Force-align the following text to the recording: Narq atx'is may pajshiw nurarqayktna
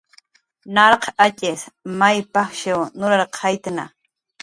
Narq 0.77 1.03
atx'is 1.27 1.61
may 2.01 2.17
pajshiw 2.33 2.81
nurarqayktna 2.97 3.83